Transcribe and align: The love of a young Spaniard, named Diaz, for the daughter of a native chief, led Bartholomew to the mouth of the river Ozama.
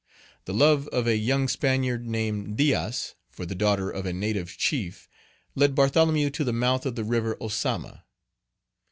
The 0.45 0.53
love 0.55 0.87
of 0.87 1.05
a 1.05 1.15
young 1.15 1.47
Spaniard, 1.47 2.07
named 2.07 2.57
Diaz, 2.57 3.13
for 3.29 3.45
the 3.45 3.53
daughter 3.53 3.87
of 3.91 4.07
a 4.07 4.13
native 4.13 4.57
chief, 4.57 5.07
led 5.53 5.75
Bartholomew 5.75 6.31
to 6.31 6.43
the 6.43 6.51
mouth 6.51 6.87
of 6.87 6.95
the 6.95 7.03
river 7.03 7.37
Ozama. 7.39 8.01